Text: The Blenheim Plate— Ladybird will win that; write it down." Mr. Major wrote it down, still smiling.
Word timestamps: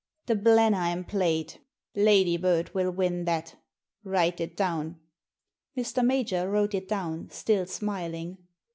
The 0.25 0.33
Blenheim 0.35 1.03
Plate— 1.03 1.59
Ladybird 2.09 2.73
will 2.73 2.89
win 2.89 3.25
that; 3.25 3.53
write 4.03 4.41
it 4.41 4.57
down." 4.57 4.99
Mr. 5.77 6.03
Major 6.03 6.49
wrote 6.49 6.73
it 6.73 6.87
down, 6.87 7.29
still 7.29 7.67
smiling. 7.67 8.39